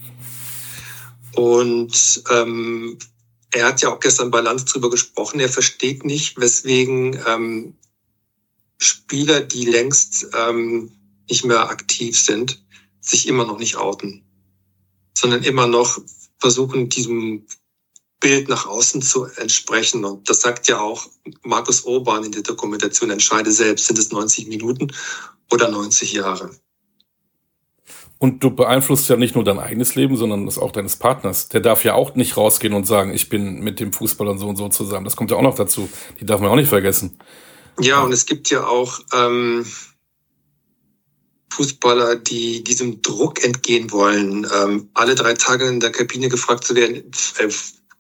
[1.35, 2.99] Und ähm,
[3.53, 5.41] er hat ja auch gestern bei Lanz drüber gesprochen.
[5.41, 7.75] Er versteht nicht, weswegen ähm,
[8.79, 10.93] Spieler, die längst ähm,
[11.29, 12.63] nicht mehr aktiv sind,
[13.09, 14.25] sich immer noch nicht outen,
[15.17, 15.99] sondern immer noch
[16.39, 17.47] versuchen, diesem
[18.21, 20.05] Bild nach außen zu entsprechen.
[20.05, 21.07] Und das sagt ja auch
[21.43, 24.93] Markus Urban in der Dokumentation, entscheide selbst, sind es 90 Minuten
[25.51, 26.51] oder 90 Jahre.
[28.19, 31.51] Und du beeinflusst ja nicht nur dein eigenes Leben, sondern das auch deines Partners.
[31.51, 34.57] Der darf ja auch nicht rausgehen und sagen, ich bin mit dem Fußballer so und
[34.57, 35.05] so zusammen.
[35.05, 35.91] Das kommt ja auch noch dazu.
[36.19, 37.19] Die darf man auch nicht vergessen.
[37.79, 39.67] Ja, und es gibt ja auch ähm,
[41.57, 46.75] Fußballer, die diesem Druck entgehen wollen, ähm, alle drei Tage in der Kabine gefragt zu
[46.75, 47.49] werden, äh,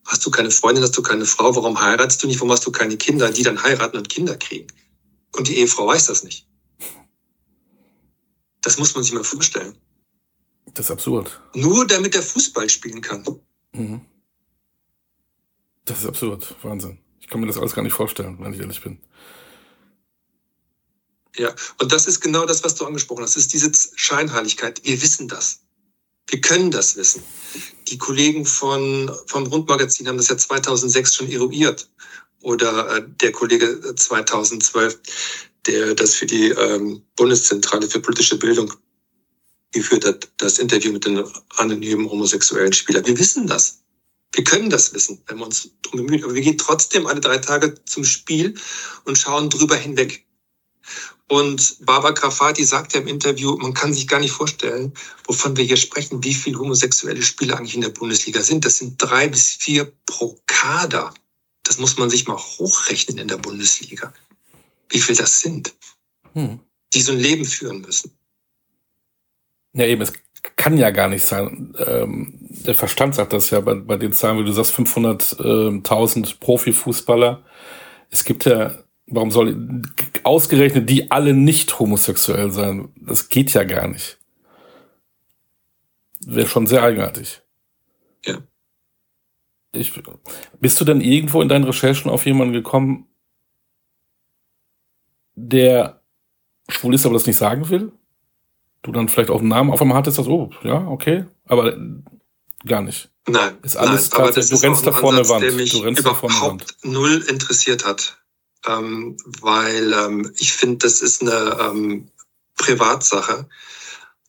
[0.06, 2.70] Hast du keine Freundin, hast du keine Frau, warum heiratest du nicht, warum hast du
[2.70, 4.68] keine Kinder, die dann heiraten und Kinder kriegen?
[5.34, 6.46] Und die Ehefrau weiß das nicht.
[8.62, 9.76] Das muss man sich mal vorstellen.
[10.74, 11.40] Das ist absurd.
[11.54, 13.24] Nur damit er Fußball spielen kann.
[13.72, 14.00] Mhm.
[15.84, 16.54] Das ist absurd.
[16.62, 16.98] Wahnsinn.
[17.20, 18.98] Ich kann mir das alles gar nicht vorstellen, wenn ich ehrlich bin.
[21.38, 23.36] Ja, und das ist genau das, was du angesprochen hast.
[23.36, 24.80] Das ist diese Scheinheiligkeit.
[24.84, 25.60] Wir wissen das.
[26.28, 27.22] Wir können das wissen.
[27.88, 31.88] Die Kollegen von, vom Rundmagazin haben das ja 2006 schon eruiert.
[32.42, 34.98] Oder äh, der Kollege 2012,
[35.66, 38.72] der das für die ähm, Bundeszentrale für politische Bildung
[39.72, 41.24] geführt hat, das Interview mit den
[41.56, 43.06] anonymen homosexuellen Spielern.
[43.06, 43.80] Wir wissen das.
[44.32, 46.24] Wir können das wissen, wenn wir uns darum bemühen.
[46.24, 48.54] Aber wir gehen trotzdem alle drei Tage zum Spiel
[49.04, 50.25] und schauen drüber hinweg.
[51.28, 54.92] Und Barbara Grafati sagt ja im Interview, man kann sich gar nicht vorstellen,
[55.24, 58.64] wovon wir hier sprechen, wie viele homosexuelle Spieler eigentlich in der Bundesliga sind.
[58.64, 61.12] Das sind drei bis vier pro Kader.
[61.64, 64.12] Das muss man sich mal hochrechnen in der Bundesliga.
[64.88, 65.74] Wie viel das sind,
[66.32, 66.60] hm.
[66.94, 68.12] die so ein Leben führen müssen.
[69.72, 70.12] Ja, eben, es
[70.54, 71.74] kann ja gar nicht sein.
[71.84, 76.38] Ähm, der Verstand sagt das ja bei, bei den Zahlen, wie du sagst, 500.000 ähm,
[76.38, 77.42] Profifußballer.
[78.10, 79.82] Es gibt ja, warum soll
[80.24, 82.88] ausgerechnet die alle nicht homosexuell sein?
[82.96, 84.18] Das geht ja gar nicht.
[86.24, 87.42] Wäre schon sehr eigenartig.
[88.24, 88.38] Ja.
[89.72, 89.92] Ich,
[90.60, 93.06] bist du denn irgendwo in deinen Recherchen auf jemanden gekommen,
[95.34, 96.00] der
[96.68, 97.92] schwul ist, aber das nicht sagen will?
[98.82, 101.76] Du dann vielleicht auch einen Namen auf einmal hattest, das, oh, ja, okay, aber
[102.64, 103.10] gar nicht.
[103.28, 105.42] Nein, ist alles nein, aber das du rennst da vorne Wand.
[105.42, 106.76] Der mich du rennst überhaupt da vorne Wand.
[106.84, 108.18] null interessiert hat,
[108.66, 112.10] ähm, weil ähm, ich finde, das ist eine ähm,
[112.56, 113.48] Privatsache.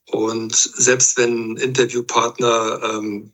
[0.06, 3.34] Und selbst wenn ein Interviewpartner ähm,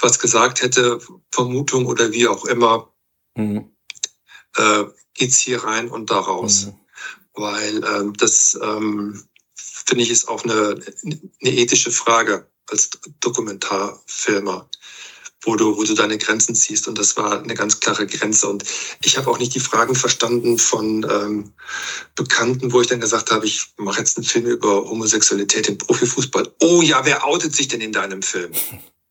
[0.00, 1.00] was gesagt hätte,
[1.32, 2.92] Vermutung oder wie auch immer,
[3.34, 3.70] mhm.
[4.56, 6.66] äh, geht's hier rein und da raus.
[6.66, 6.74] Mhm.
[7.34, 14.68] Weil ähm, das ähm, finde ich ist auch eine, eine ethische Frage als Dokumentarfilmer,
[15.42, 16.88] wo du, wo du deine Grenzen ziehst.
[16.88, 18.48] Und das war eine ganz klare Grenze.
[18.48, 18.64] Und
[19.02, 21.52] ich habe auch nicht die Fragen verstanden von ähm,
[22.14, 26.52] Bekannten, wo ich dann gesagt habe, ich mache jetzt einen Film über Homosexualität im Profifußball.
[26.60, 28.52] Oh ja, wer outet sich denn in deinem Film?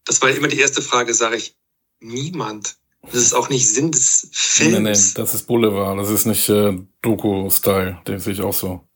[0.06, 1.56] Das war immer die erste Frage, sage ich,
[2.00, 2.78] niemand.
[3.04, 4.74] Das ist auch nicht Sinn des Films.
[4.74, 8.87] Nee, nee, das ist Boulevard, das ist nicht äh, Doku-Style, den sehe ich auch so.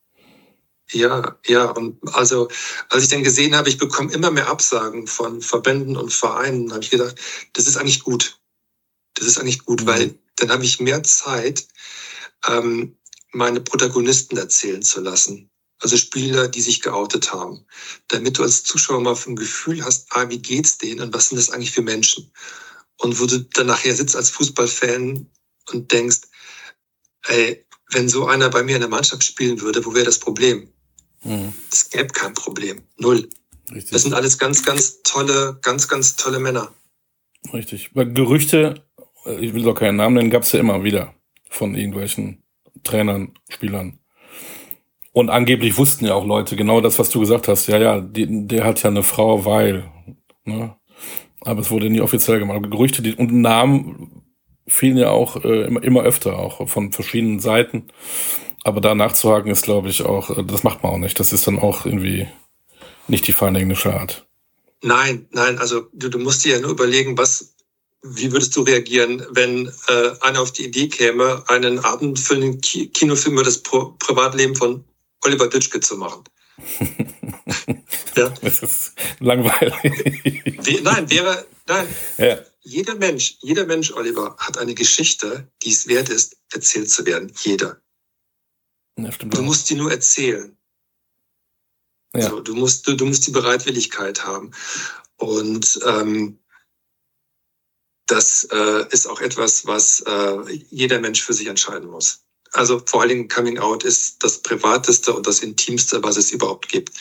[0.91, 2.49] Ja, ja, und also
[2.89, 6.83] als ich dann gesehen habe, ich bekomme immer mehr Absagen von Verbänden und Vereinen, habe
[6.83, 7.15] ich gedacht,
[7.53, 8.39] das ist eigentlich gut.
[9.13, 9.87] Das ist eigentlich gut, mhm.
[9.87, 11.67] weil dann habe ich mehr Zeit,
[12.47, 12.97] ähm,
[13.31, 15.49] meine Protagonisten erzählen zu lassen.
[15.79, 17.65] Also Spieler, die sich geoutet haben.
[18.09, 21.37] Damit du als Zuschauer mal vom Gefühl hast, ah, wie geht's denen und was sind
[21.37, 22.31] das eigentlich für Menschen?
[22.97, 25.27] Und wo du dann nachher sitzt als Fußballfan
[25.71, 26.21] und denkst,
[27.27, 30.71] ey, wenn so einer bei mir in der Mannschaft spielen würde, wo wäre das Problem?
[31.23, 31.53] Mhm.
[31.71, 32.83] Es gäbe kein Problem.
[32.97, 33.29] Null.
[33.71, 33.91] Richtig.
[33.91, 36.73] Das sind alles ganz, ganz tolle, ganz, ganz tolle Männer.
[37.53, 37.95] Richtig.
[37.95, 38.83] Weil Gerüchte,
[39.25, 41.13] äh, ich will doch keinen Namen nennen, gab es ja immer wieder
[41.49, 42.43] von irgendwelchen
[42.83, 43.99] Trainern, Spielern.
[45.13, 47.67] Und angeblich wussten ja auch Leute genau das, was du gesagt hast.
[47.67, 49.91] Ja, ja, die, der hat ja eine Frau, weil.
[50.45, 50.75] Ne?
[51.41, 52.61] Aber es wurde nie offiziell gemacht.
[52.69, 54.23] Gerüchte die, und Namen
[54.67, 57.87] fielen ja auch äh, immer, immer öfter, auch von verschiedenen Seiten.
[58.63, 61.19] Aber da nachzuhaken ist, glaube ich, auch, äh, das macht man auch nicht.
[61.19, 62.27] Das ist dann auch irgendwie
[63.07, 64.25] nicht die feine englische Art.
[64.83, 67.53] Nein, nein, also du, du musst dir ja nur überlegen, was,
[68.01, 73.35] wie würdest du reagieren, wenn äh, einer auf die Idee käme, einen abendfüllenden Ki Kinofilm
[73.35, 74.83] über das Pro Privatleben von
[75.23, 76.23] Oliver Ditschke zu machen?
[78.15, 78.33] ja.
[78.41, 79.73] Das ist langweilig.
[80.63, 81.87] Wie, nein, wäre, nein.
[82.17, 82.39] Ja.
[82.63, 87.31] Jeder Mensch, jeder Mensch, Oliver, hat eine Geschichte, die es wert ist, erzählt zu werden.
[87.41, 87.80] Jeder.
[88.97, 90.57] Ja, stimmt du musst die nur erzählen.
[92.13, 92.25] Ja.
[92.25, 94.51] Also, du, musst, du, du musst die Bereitwilligkeit haben.
[95.17, 96.39] Und ähm,
[98.07, 102.23] das äh, ist auch etwas, was äh, jeder Mensch für sich entscheiden muss.
[102.53, 106.67] Also vor allen Dingen Coming Out ist das Privateste und das Intimste, was es überhaupt
[106.67, 106.91] gibt.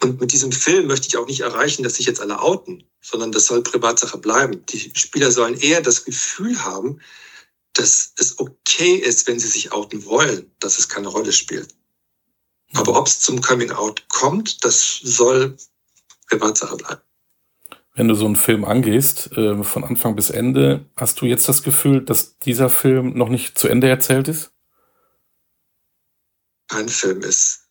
[0.00, 3.32] Und mit diesem Film möchte ich auch nicht erreichen, dass sich jetzt alle outen, sondern
[3.32, 4.64] das soll Privatsache bleiben.
[4.66, 7.00] Die Spieler sollen eher das Gefühl haben,
[7.74, 11.74] dass es okay ist, wenn sie sich outen wollen, dass es keine Rolle spielt.
[12.74, 15.56] Aber ob es zum Coming Out kommt, das soll
[16.28, 17.00] Privatsache bleiben.
[17.94, 21.62] Wenn du so einen Film angehst, äh, von Anfang bis Ende, hast du jetzt das
[21.62, 24.52] Gefühl, dass dieser Film noch nicht zu Ende erzählt ist?
[26.68, 27.61] Kein Film ist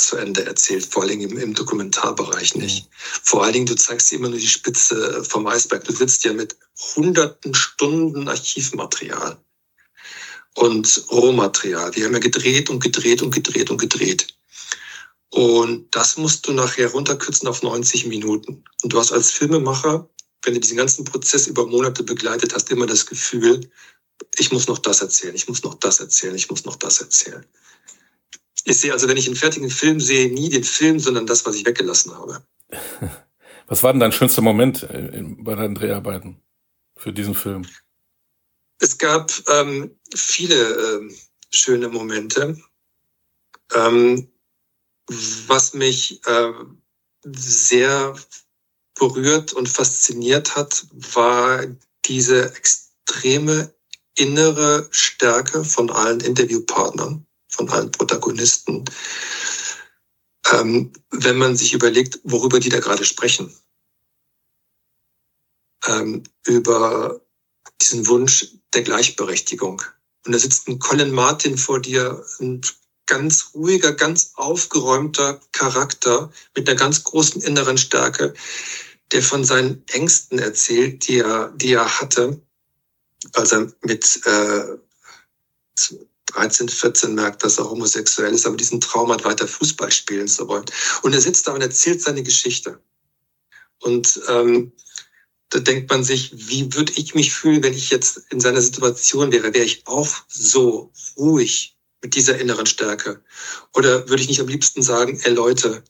[0.00, 2.84] zu Ende erzählt, vor allen Dingen im, im Dokumentarbereich nicht.
[2.84, 2.88] Mhm.
[3.22, 5.84] Vor allen Dingen, du zeigst dir immer nur die Spitze vom Eisberg.
[5.84, 6.56] Du sitzt ja mit
[6.96, 9.36] hunderten Stunden Archivmaterial
[10.54, 11.90] und Rohmaterial.
[11.90, 14.26] Die haben ja gedreht und gedreht und gedreht und gedreht.
[15.30, 18.64] Und das musst du nachher runterkürzen auf 90 Minuten.
[18.82, 20.08] Und du hast als Filmemacher,
[20.42, 23.70] wenn du diesen ganzen Prozess über Monate begleitet hast, immer das Gefühl,
[24.38, 27.44] ich muss noch das erzählen, ich muss noch das erzählen, ich muss noch das erzählen.
[28.64, 31.56] Ich sehe also, wenn ich einen fertigen Film sehe, nie den Film, sondern das, was
[31.56, 32.42] ich weggelassen habe.
[33.66, 36.42] Was war denn dein schönster Moment bei deinen Dreharbeiten
[36.96, 37.64] für diesen Film?
[38.80, 41.14] Es gab ähm, viele ähm,
[41.50, 42.58] schöne Momente.
[43.72, 44.28] Ähm,
[45.46, 46.52] was mich äh,
[47.24, 48.16] sehr
[48.98, 51.64] berührt und fasziniert hat, war
[52.06, 53.72] diese extreme
[54.16, 57.26] innere Stärke von allen Interviewpartnern,
[57.60, 58.84] von allen Protagonisten,
[60.52, 63.54] ähm, wenn man sich überlegt, worüber die da gerade sprechen.
[65.86, 67.20] Ähm, über
[67.80, 69.82] diesen Wunsch der Gleichberechtigung.
[70.24, 72.60] Und da sitzt ein Colin Martin vor dir, ein
[73.06, 78.34] ganz ruhiger, ganz aufgeräumter Charakter mit einer ganz großen inneren Stärke,
[79.12, 82.40] der von seinen Ängsten erzählt, die er, die er hatte,
[83.32, 84.76] als er mit äh,
[86.32, 90.48] 13, 14 merkt, dass er homosexuell ist, aber diesen Traum hat, weiter Fußball spielen zu
[90.48, 90.64] wollen.
[91.02, 92.80] Und er sitzt da und erzählt seine Geschichte.
[93.80, 94.72] Und ähm,
[95.50, 99.32] da denkt man sich, wie würde ich mich fühlen, wenn ich jetzt in seiner Situation
[99.32, 99.52] wäre?
[99.52, 103.22] Wäre ich auch so ruhig mit dieser inneren Stärke?
[103.74, 105.82] Oder würde ich nicht am liebsten sagen, ey Leute,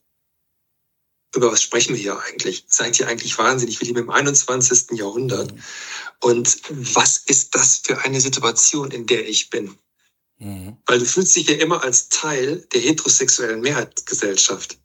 [1.34, 2.64] über was sprechen wir hier eigentlich?
[2.68, 3.80] Seid ihr eigentlich wahnsinnig?
[3.80, 4.92] Wir leben im 21.
[4.92, 5.52] Jahrhundert.
[5.52, 5.62] Mhm.
[6.20, 6.60] Und
[6.94, 9.78] was ist das für eine Situation, in der ich bin?
[10.40, 10.76] Mhm.
[10.86, 14.78] Weil du fühlst dich ja immer als Teil der heterosexuellen Mehrheitsgesellschaft.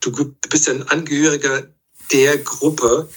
[0.00, 1.72] Du bist ja ein Angehöriger
[2.12, 3.08] der Gruppe,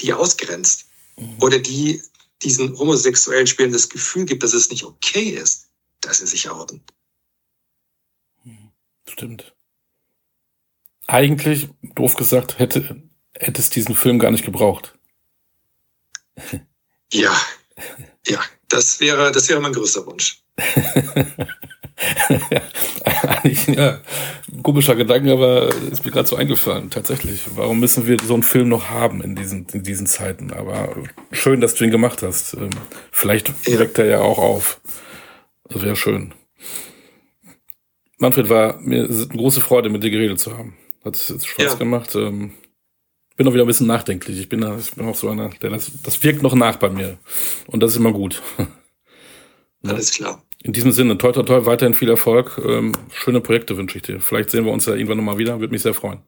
[0.00, 0.86] die ausgrenzt.
[1.16, 1.36] Mhm.
[1.42, 2.02] Oder die
[2.42, 5.68] diesen homosexuellen Spielen das Gefühl gibt, dass es nicht okay ist,
[6.00, 6.82] dass sie sich outen.
[8.44, 8.70] Mhm.
[9.06, 9.52] Stimmt
[11.08, 13.02] eigentlich, doof gesagt, hätte,
[13.34, 14.94] hätte es diesen Film gar nicht gebraucht.
[17.12, 17.34] Ja,
[18.26, 20.44] ja, das wäre, das wäre mein größter Wunsch.
[23.14, 24.00] Eigentlich, ja,
[24.62, 27.40] komischer Gedanke, aber ist mir gerade so eingefallen, tatsächlich.
[27.54, 30.52] Warum müssen wir so einen Film noch haben in diesen, in diesen Zeiten?
[30.52, 30.94] Aber
[31.32, 32.54] schön, dass du ihn gemacht hast.
[32.54, 32.70] Ähm,
[33.10, 34.80] vielleicht weckt er ja auch auf.
[35.68, 36.34] Das wäre schön.
[38.18, 40.76] Manfred, war mir eine große Freude, mit dir geredet zu haben.
[41.04, 41.74] Hat Spaß ja.
[41.74, 42.14] gemacht.
[42.14, 42.52] Ähm,
[43.36, 44.38] bin auch wieder ein bisschen nachdenklich.
[44.40, 47.18] Ich bin, ich bin auch so einer, der das, das wirkt noch nach bei mir.
[47.68, 48.42] Und das ist immer gut.
[49.86, 50.42] Alles klar.
[50.62, 52.60] In diesem Sinne, toi, toi, toi, weiterhin viel Erfolg.
[52.64, 54.20] Ähm, schöne Projekte wünsche ich dir.
[54.20, 55.60] Vielleicht sehen wir uns ja irgendwann nochmal wieder.
[55.60, 56.20] Würde mich sehr freuen.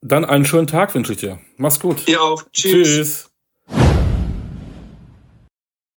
[0.00, 1.38] Dann einen schönen Tag wünsche ich dir.
[1.56, 2.06] Mach's gut.
[2.06, 2.42] Dir auch.
[2.52, 2.88] Tschüss.
[2.88, 3.27] Tschüss.